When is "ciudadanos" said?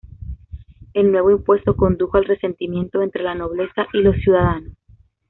4.15-4.73